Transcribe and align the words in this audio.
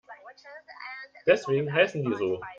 Deswegen 1.27 1.71
heißen 1.71 2.03
die 2.03 2.15
so. 2.15 2.41